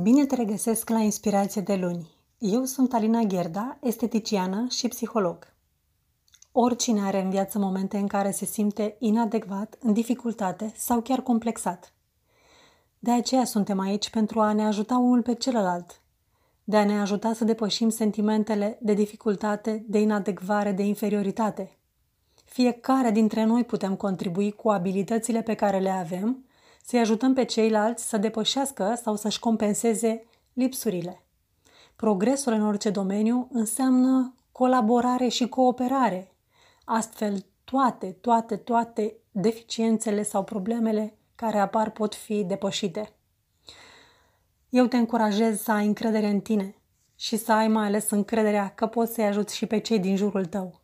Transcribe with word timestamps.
Bine 0.00 0.26
te 0.26 0.34
regăsesc 0.34 0.88
la 0.88 0.98
Inspirație 0.98 1.60
de 1.60 1.74
luni. 1.74 2.10
Eu 2.38 2.64
sunt 2.64 2.92
Alina 2.92 3.22
Gherda, 3.22 3.78
esteticiană 3.80 4.66
și 4.70 4.88
psiholog. 4.88 5.54
Oricine 6.52 7.00
are 7.00 7.20
în 7.20 7.30
viață 7.30 7.58
momente 7.58 7.96
în 7.96 8.06
care 8.06 8.30
se 8.30 8.44
simte 8.44 8.96
inadecvat, 8.98 9.76
în 9.80 9.92
dificultate 9.92 10.72
sau 10.76 11.00
chiar 11.00 11.20
complexat. 11.20 11.94
De 12.98 13.10
aceea 13.10 13.44
suntem 13.44 13.78
aici 13.78 14.10
pentru 14.10 14.40
a 14.40 14.52
ne 14.52 14.64
ajuta 14.64 14.96
unul 14.96 15.22
pe 15.22 15.34
celălalt, 15.34 16.02
de 16.64 16.76
a 16.76 16.84
ne 16.84 17.00
ajuta 17.00 17.32
să 17.32 17.44
depășim 17.44 17.88
sentimentele 17.88 18.78
de 18.80 18.94
dificultate, 18.94 19.84
de 19.88 20.00
inadecvare, 20.00 20.72
de 20.72 20.82
inferioritate. 20.82 21.78
Fiecare 22.44 23.10
dintre 23.10 23.44
noi 23.44 23.64
putem 23.64 23.96
contribui 23.96 24.52
cu 24.52 24.70
abilitățile 24.70 25.42
pe 25.42 25.54
care 25.54 25.78
le 25.78 25.90
avem 25.90 26.44
să-i 26.82 27.00
ajutăm 27.00 27.34
pe 27.34 27.44
ceilalți 27.44 28.08
să 28.08 28.16
depășească 28.16 28.98
sau 29.02 29.16
să-și 29.16 29.38
compenseze 29.38 30.24
lipsurile. 30.52 31.22
Progresul 31.96 32.52
în 32.52 32.62
orice 32.62 32.90
domeniu 32.90 33.48
înseamnă 33.52 34.34
colaborare 34.52 35.28
și 35.28 35.48
cooperare. 35.48 36.32
Astfel, 36.84 37.44
toate, 37.64 38.06
toate, 38.06 38.56
toate 38.56 39.16
deficiențele 39.30 40.22
sau 40.22 40.44
problemele 40.44 41.16
care 41.34 41.58
apar 41.58 41.90
pot 41.90 42.14
fi 42.14 42.44
depășite. 42.44 43.12
Eu 44.68 44.86
te 44.86 44.96
încurajez 44.96 45.60
să 45.60 45.72
ai 45.72 45.86
încredere 45.86 46.26
în 46.26 46.40
tine 46.40 46.74
și 47.16 47.36
să 47.36 47.52
ai 47.52 47.68
mai 47.68 47.86
ales 47.86 48.10
încrederea 48.10 48.68
că 48.68 48.86
poți 48.86 49.14
să-i 49.14 49.24
ajuți 49.24 49.56
și 49.56 49.66
pe 49.66 49.78
cei 49.78 49.98
din 49.98 50.16
jurul 50.16 50.44
tău. 50.44 50.80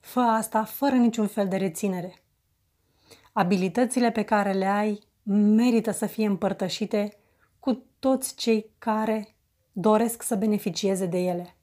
Fă 0.00 0.20
asta 0.20 0.64
fără 0.64 0.94
niciun 0.94 1.26
fel 1.26 1.48
de 1.48 1.56
reținere. 1.56 2.22
Abilitățile 3.32 4.10
pe 4.10 4.22
care 4.22 4.52
le 4.52 4.66
ai 4.66 5.00
merită 5.22 5.90
să 5.90 6.06
fie 6.06 6.26
împărtășite 6.26 7.16
cu 7.60 7.82
toți 7.98 8.34
cei 8.34 8.70
care 8.78 9.34
doresc 9.72 10.22
să 10.22 10.36
beneficieze 10.36 11.06
de 11.06 11.18
ele. 11.18 11.56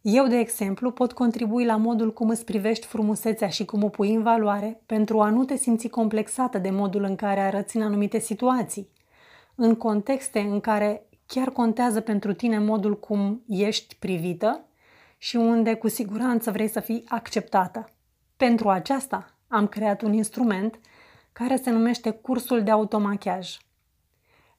Eu, 0.00 0.26
de 0.26 0.38
exemplu, 0.38 0.90
pot 0.90 1.12
contribui 1.12 1.64
la 1.64 1.76
modul 1.76 2.12
cum 2.12 2.28
îți 2.28 2.44
privești 2.44 2.86
frumusețea 2.86 3.48
și 3.48 3.64
cum 3.64 3.82
o 3.82 3.88
pui 3.88 4.14
în 4.14 4.22
valoare 4.22 4.80
pentru 4.86 5.20
a 5.20 5.30
nu 5.30 5.44
te 5.44 5.56
simți 5.56 5.88
complexată 5.88 6.58
de 6.58 6.70
modul 6.70 7.02
în 7.02 7.16
care 7.16 7.40
arăți 7.40 7.76
în 7.76 7.82
anumite 7.82 8.18
situații, 8.18 8.88
în 9.54 9.74
contexte 9.74 10.38
în 10.38 10.60
care 10.60 11.06
chiar 11.26 11.50
contează 11.50 12.00
pentru 12.00 12.32
tine 12.32 12.58
modul 12.58 12.98
cum 12.98 13.42
ești 13.48 13.94
privită 13.94 14.64
și 15.18 15.36
unde 15.36 15.74
cu 15.74 15.88
siguranță 15.88 16.50
vrei 16.50 16.68
să 16.68 16.80
fii 16.80 17.04
acceptată. 17.08 17.90
Pentru 18.36 18.68
aceasta 18.68 19.36
am 19.48 19.66
creat 19.66 20.02
un 20.02 20.12
instrument 20.12 20.80
care 21.38 21.56
se 21.56 21.70
numește 21.70 22.10
cursul 22.10 22.62
de 22.62 22.70
automachiaj. 22.70 23.56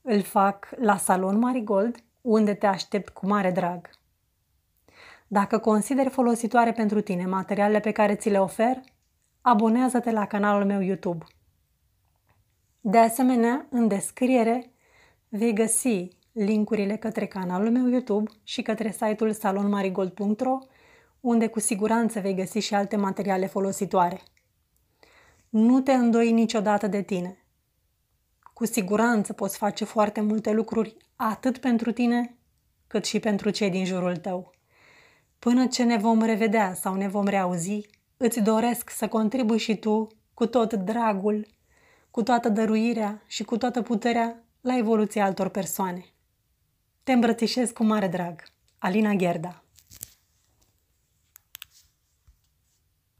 Îl 0.01 0.21
fac 0.21 0.69
la 0.75 0.97
Salon 0.97 1.39
Marigold, 1.39 1.95
unde 2.21 2.53
te 2.53 2.65
aștept 2.65 3.09
cu 3.09 3.27
mare 3.27 3.51
drag. 3.51 3.89
Dacă 5.27 5.57
consideri 5.57 6.09
folositoare 6.09 6.71
pentru 6.71 7.01
tine 7.01 7.25
materialele 7.25 7.79
pe 7.79 7.91
care 7.91 8.15
ți 8.15 8.29
le 8.29 8.39
ofer, 8.39 8.79
abonează-te 9.41 10.11
la 10.11 10.25
canalul 10.25 10.65
meu 10.65 10.81
YouTube. 10.81 11.25
De 12.81 12.97
asemenea, 12.97 13.67
în 13.69 13.87
descriere 13.87 14.71
vei 15.29 15.53
găsi 15.53 16.07
linkurile 16.31 16.95
către 16.95 17.25
canalul 17.25 17.71
meu 17.71 17.87
YouTube 17.89 18.31
și 18.43 18.61
către 18.61 18.91
site-ul 18.91 19.31
salonmarigold.ro, 19.31 20.57
unde 21.19 21.47
cu 21.47 21.59
siguranță 21.59 22.19
vei 22.19 22.35
găsi 22.35 22.59
și 22.59 22.75
alte 22.75 22.95
materiale 22.95 23.45
folositoare. 23.45 24.21
Nu 25.59 25.81
te 25.81 25.93
îndoi 25.93 26.31
niciodată 26.31 26.87
de 26.87 27.01
tine. 27.01 27.45
Cu 28.53 28.65
siguranță 28.65 29.33
poți 29.33 29.57
face 29.57 29.85
foarte 29.85 30.21
multe 30.21 30.51
lucruri 30.51 30.97
atât 31.15 31.57
pentru 31.57 31.91
tine, 31.91 32.37
cât 32.87 33.05
și 33.05 33.19
pentru 33.19 33.49
cei 33.49 33.69
din 33.69 33.85
jurul 33.85 34.17
tău. 34.17 34.53
Până 35.39 35.67
ce 35.67 35.83
ne 35.83 35.97
vom 35.97 36.21
revedea 36.21 36.73
sau 36.73 36.95
ne 36.95 37.07
vom 37.07 37.25
reauzi, 37.25 37.89
îți 38.17 38.39
doresc 38.39 38.89
să 38.89 39.07
contribui 39.07 39.57
și 39.57 39.75
tu 39.77 40.07
cu 40.33 40.45
tot 40.45 40.73
dragul, 40.73 41.47
cu 42.11 42.23
toată 42.23 42.49
dăruirea 42.49 43.21
și 43.27 43.43
cu 43.43 43.57
toată 43.57 43.81
puterea 43.81 44.43
la 44.61 44.77
evoluția 44.77 45.25
altor 45.25 45.49
persoane. 45.49 46.05
Te 47.03 47.11
îmbrățișez 47.11 47.71
cu 47.71 47.83
mare 47.83 48.07
drag. 48.07 48.43
Alina 48.77 49.13
Gherda 49.13 49.63